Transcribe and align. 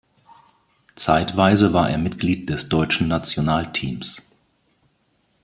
Zeitweise 0.95 1.73
war 1.73 1.91
er 1.91 1.99
Mitglied 1.99 2.49
des 2.49 2.69
deutschen 2.69 3.07
Nationalteams. 3.07 4.27